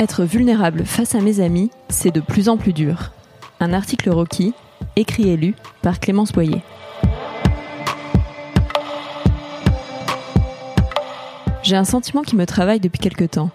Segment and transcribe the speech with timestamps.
[0.00, 3.10] Être vulnérable face à mes amis, c'est de plus en plus dur.
[3.58, 4.54] Un article Rocky,
[4.94, 6.62] écrit et lu par Clémence Boyer.
[11.64, 13.50] J'ai un sentiment qui me travaille depuis quelque temps.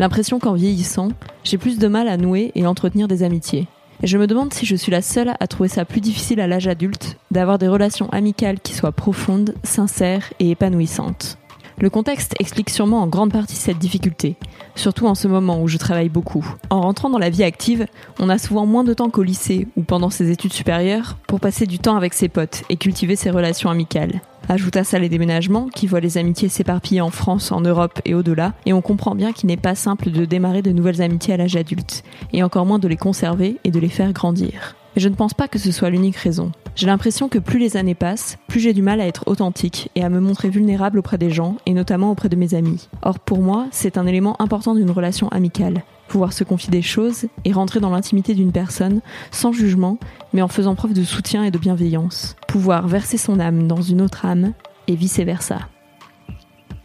[0.00, 1.10] L'impression qu'en vieillissant,
[1.44, 3.68] j'ai plus de mal à nouer et entretenir des amitiés.
[4.02, 6.48] Et je me demande si je suis la seule à trouver ça plus difficile à
[6.48, 11.38] l'âge adulte d'avoir des relations amicales qui soient profondes, sincères et épanouissantes.
[11.78, 14.36] Le contexte explique sûrement en grande partie cette difficulté,
[14.76, 16.46] surtout en ce moment où je travaille beaucoup.
[16.70, 17.86] En rentrant dans la vie active,
[18.18, 21.66] on a souvent moins de temps qu'au lycée ou pendant ses études supérieures pour passer
[21.66, 24.22] du temps avec ses potes et cultiver ses relations amicales.
[24.48, 28.14] Ajoute à ça les déménagements qui voient les amitiés s'éparpiller en France, en Europe et
[28.14, 31.36] au-delà, et on comprend bien qu'il n'est pas simple de démarrer de nouvelles amitiés à
[31.36, 34.76] l'âge adulte, et encore moins de les conserver et de les faire grandir.
[34.96, 36.52] Mais je ne pense pas que ce soit l'unique raison.
[36.74, 40.02] J'ai l'impression que plus les années passent, plus j'ai du mal à être authentique et
[40.02, 42.88] à me montrer vulnérable auprès des gens, et notamment auprès de mes amis.
[43.02, 45.84] Or pour moi, c'est un élément important d'une relation amicale.
[46.08, 49.98] Pouvoir se confier des choses et rentrer dans l'intimité d'une personne sans jugement,
[50.32, 52.34] mais en faisant preuve de soutien et de bienveillance.
[52.48, 54.54] Pouvoir verser son âme dans une autre âme,
[54.88, 55.58] et vice-versa.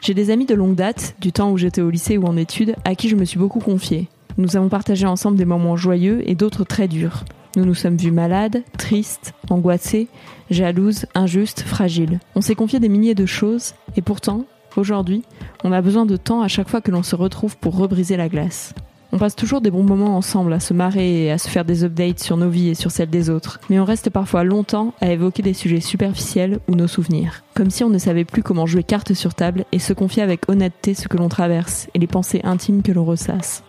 [0.02, 2.75] J'ai des amis de longue date, du temps où j'étais au lycée ou en études,
[2.84, 4.09] à qui je me suis beaucoup confiée.
[4.38, 7.24] Nous avons partagé ensemble des moments joyeux et d'autres très durs.
[7.56, 10.07] Nous nous sommes vus malades, tristes, angoissés,
[10.50, 12.19] jalouses, injustes, fragiles.
[12.35, 14.45] On s'est confié des milliers de choses, et pourtant,
[14.78, 15.23] aujourd'hui,
[15.63, 18.29] on a besoin de temps à chaque fois que l'on se retrouve pour rebriser la
[18.29, 18.73] glace.
[19.13, 21.84] On passe toujours des bons moments ensemble à se marrer et à se faire des
[21.84, 25.12] updates sur nos vies et sur celles des autres, mais on reste parfois longtemps à
[25.12, 28.83] évoquer des sujets superficiels ou nos souvenirs, comme si on ne savait plus comment jouer
[28.83, 32.39] carte sur table et se confier avec honnêteté ce que l'on traverse et les pensées
[32.45, 33.63] intimes que l'on ressasse.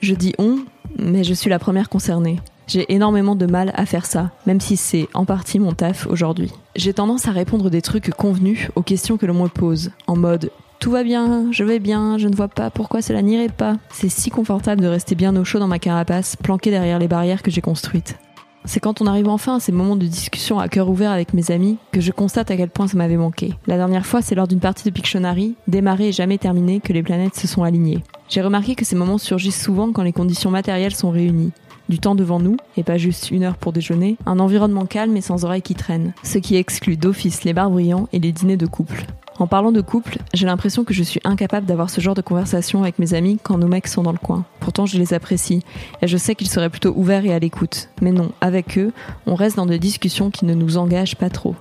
[0.00, 0.58] Je dis on,
[0.98, 2.38] mais je suis la première concernée.
[2.66, 6.50] J'ai énormément de mal à faire ça, même si c'est en partie mon taf aujourd'hui.
[6.76, 10.50] J'ai tendance à répondre des trucs convenus aux questions que l'on me pose, en mode
[10.82, 13.76] tout va bien, je vais bien, je ne vois pas pourquoi cela n'irait pas.
[13.92, 17.44] C'est si confortable de rester bien au chaud dans ma carapace, planqué derrière les barrières
[17.44, 18.16] que j'ai construites.
[18.64, 21.52] C'est quand on arrive enfin à ces moments de discussion à cœur ouvert avec mes
[21.52, 23.54] amis que je constate à quel point ça m'avait manqué.
[23.68, 27.04] La dernière fois, c'est lors d'une partie de Pictionary, démarrée et jamais terminée, que les
[27.04, 28.02] planètes se sont alignées.
[28.28, 31.52] J'ai remarqué que ces moments surgissent souvent quand les conditions matérielles sont réunies
[31.92, 35.20] du temps devant nous, et pas juste une heure pour déjeuner, un environnement calme et
[35.20, 38.64] sans oreilles qui traînent, ce qui exclut d'office les bars brillants et les dîners de
[38.64, 39.04] couple.
[39.38, 42.80] En parlant de couple, j'ai l'impression que je suis incapable d'avoir ce genre de conversation
[42.80, 44.46] avec mes amis quand nos mecs sont dans le coin.
[44.60, 45.62] Pourtant, je les apprécie
[46.00, 47.90] et je sais qu'ils seraient plutôt ouverts et à l'écoute.
[48.00, 48.92] Mais non, avec eux,
[49.26, 51.56] on reste dans des discussions qui ne nous engagent pas trop.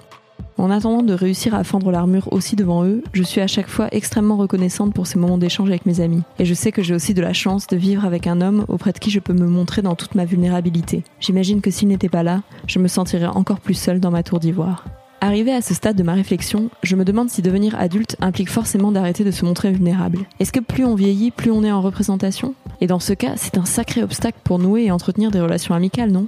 [0.57, 3.87] En attendant de réussir à fendre l'armure aussi devant eux, je suis à chaque fois
[3.91, 6.21] extrêmement reconnaissante pour ces moments d'échange avec mes amis.
[6.39, 8.91] Et je sais que j'ai aussi de la chance de vivre avec un homme auprès
[8.91, 11.03] de qui je peux me montrer dans toute ma vulnérabilité.
[11.19, 14.39] J'imagine que s'il n'était pas là, je me sentirais encore plus seule dans ma tour
[14.39, 14.85] d'ivoire.
[15.23, 18.91] Arrivé à ce stade de ma réflexion, je me demande si devenir adulte implique forcément
[18.91, 20.25] d'arrêter de se montrer vulnérable.
[20.39, 22.55] Est-ce que plus on vieillit, plus on est en représentation?
[22.81, 26.11] Et dans ce cas, c'est un sacré obstacle pour nouer et entretenir des relations amicales,
[26.11, 26.25] non?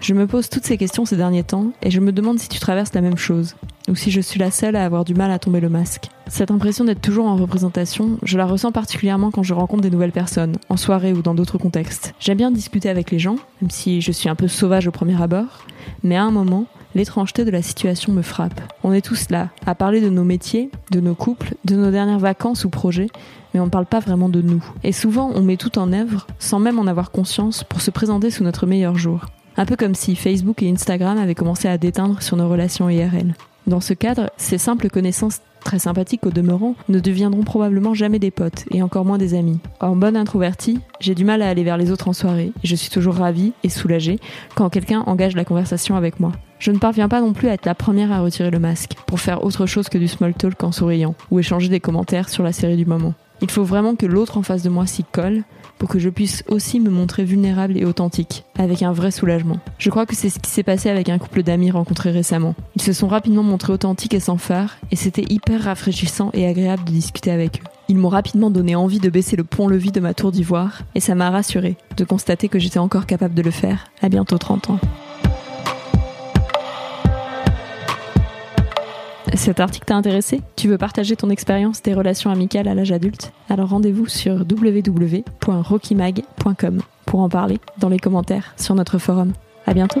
[0.00, 2.58] Je me pose toutes ces questions ces derniers temps et je me demande si tu
[2.58, 3.54] traverses la même chose,
[3.88, 6.08] ou si je suis la seule à avoir du mal à tomber le masque.
[6.26, 10.12] Cette impression d'être toujours en représentation, je la ressens particulièrement quand je rencontre des nouvelles
[10.12, 12.14] personnes, en soirée ou dans d'autres contextes.
[12.18, 15.20] J'aime bien discuter avec les gens, même si je suis un peu sauvage au premier
[15.20, 15.66] abord,
[16.02, 16.64] mais à un moment,
[16.94, 18.60] l'étrangeté de la situation me frappe.
[18.82, 22.18] On est tous là, à parler de nos métiers, de nos couples, de nos dernières
[22.18, 23.08] vacances ou projets,
[23.52, 24.64] mais on ne parle pas vraiment de nous.
[24.82, 28.30] Et souvent, on met tout en œuvre, sans même en avoir conscience, pour se présenter
[28.30, 29.26] sous notre meilleur jour.
[29.60, 33.34] Un peu comme si Facebook et Instagram avaient commencé à déteindre sur nos relations IRL.
[33.66, 38.30] Dans ce cadre, ces simples connaissances très sympathiques au demeurant ne deviendront probablement jamais des
[38.30, 39.60] potes et encore moins des amis.
[39.80, 42.74] En bonne introvertie, j'ai du mal à aller vers les autres en soirée et je
[42.74, 44.18] suis toujours ravie et soulagée
[44.54, 46.32] quand quelqu'un engage la conversation avec moi.
[46.58, 49.20] Je ne parviens pas non plus à être la première à retirer le masque pour
[49.20, 52.52] faire autre chose que du small talk en souriant ou échanger des commentaires sur la
[52.52, 53.12] série du moment.
[53.42, 55.44] Il faut vraiment que l'autre en face de moi s'y colle
[55.78, 59.60] pour que je puisse aussi me montrer vulnérable et authentique, avec un vrai soulagement.
[59.78, 62.54] Je crois que c'est ce qui s'est passé avec un couple d'amis rencontrés récemment.
[62.76, 66.84] Ils se sont rapidement montrés authentiques et sans phare, et c'était hyper rafraîchissant et agréable
[66.84, 67.64] de discuter avec eux.
[67.88, 71.14] Ils m'ont rapidement donné envie de baisser le pont-levis de ma tour d'ivoire, et ça
[71.14, 74.78] m'a rassuré de constater que j'étais encore capable de le faire à bientôt 30 ans.
[79.34, 80.40] Cet article t'a intéressé?
[80.56, 83.32] Tu veux partager ton expérience des relations amicales à l'âge adulte?
[83.48, 89.32] Alors rendez-vous sur www.rockymag.com pour en parler dans les commentaires sur notre forum.
[89.66, 90.00] À bientôt